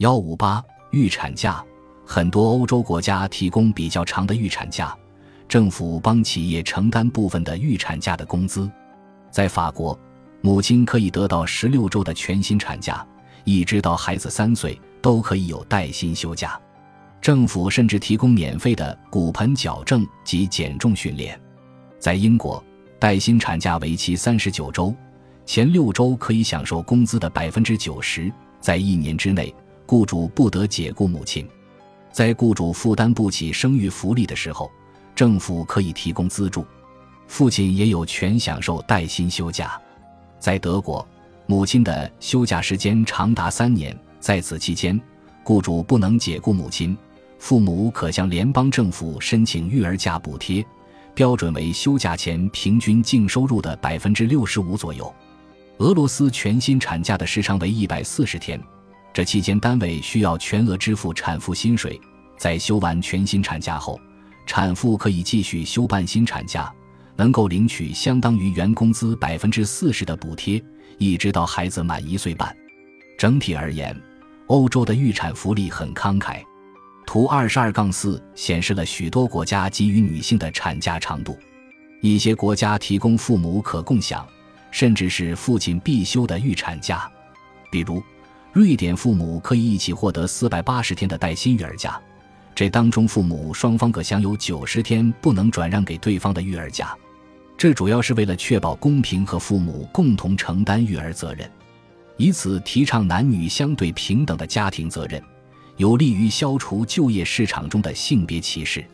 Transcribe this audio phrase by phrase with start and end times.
[0.00, 1.62] 幺五八预产假，
[2.06, 4.96] 很多欧洲国家提供比较长的预产假，
[5.46, 8.70] 政府帮企业承担部分的预产假的工资。
[9.30, 9.98] 在法国，
[10.40, 13.06] 母亲可以得到十六周的全薪产假，
[13.44, 16.58] 一直到孩子三岁都可以有带薪休假。
[17.20, 21.38] 政府甚至提供免费的骨盆矫正及减重训练。
[21.98, 22.64] 在英国，
[22.98, 24.94] 带薪产假为期三十九周，
[25.44, 29.54] 前六周可以享受工资的百分之九十，在一年之内，
[29.90, 31.44] 雇主不得解雇母亲。
[32.12, 34.70] 在雇主负担不起生育福利的时候，
[35.16, 36.64] 政府可以提供资助。
[37.26, 39.76] 父亲也有权享受带薪休假。
[40.38, 41.04] 在德国，
[41.46, 45.00] 母亲的休假时间长达三年，在此期间，
[45.42, 46.96] 雇主不能解雇母亲，
[47.40, 50.64] 父母可向联邦政府申请育儿假补贴，
[51.16, 55.12] 标准为休假前平均净收入的百分之六十五左右。
[55.78, 58.62] 俄罗斯全薪产假的时长为一百四十天，
[59.12, 62.00] 这期间单位需要全额支付产妇薪水。
[62.38, 64.00] 在休完全薪产假后，
[64.46, 66.72] 产妇可以继续休半薪产假。
[67.16, 70.62] 能够领取相当于原工资百分之四十的补贴，
[70.96, 72.56] 一直到孩子满一岁半。
[73.18, 73.94] 整体而言，
[74.46, 76.42] 欧洲的预产福利很慷慨。
[77.06, 81.38] 图二十二杠四显示了许多国家给予女性的产假长度。
[82.00, 84.26] 一些国家提供父母可共享，
[84.70, 87.10] 甚至是父亲必休的预产假。
[87.70, 88.02] 比如，
[88.52, 92.00] 瑞典父母可以一起获得四百八十天的带薪育儿假，
[92.52, 96.96] 这当中父母双方各享有九十天不能转让给对方的育儿假。
[97.56, 101.48] 这主要是为了确保公平和父母共同承担育儿责任，
[102.16, 105.22] 以此提倡男女相对平等的家庭责任，
[105.76, 108.84] 有利于消除就业市场中的性别歧视。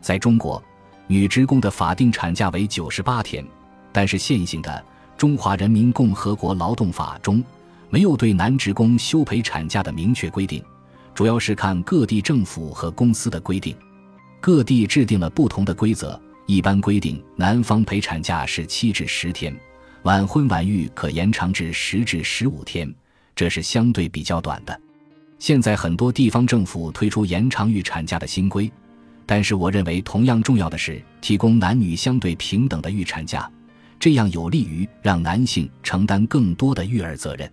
[0.00, 0.62] 在中国，
[1.06, 3.44] 女职工的法定产假为九十八天，
[3.92, 4.70] 但是现行的
[5.20, 7.44] 《中华人民共和国劳动法》中
[7.90, 10.62] 没有对男职工休陪产假的明确规定，
[11.14, 13.76] 主要是看各地政府和公司的规定，
[14.40, 16.20] 各地制定了不同的规则。
[16.46, 19.56] 一般规定，男方陪产假是七至十天，
[20.02, 22.92] 晚婚晚育可延长至十至十五天，
[23.34, 24.78] 这是相对比较短的。
[25.38, 28.70] 现在很多地方政府推出延长育产假的新规，
[29.24, 33.50] 但是我认为同样重要的是提供男女相对平等的育产假，
[33.98, 37.50] 这样有利于让男性承担更多的育儿责任。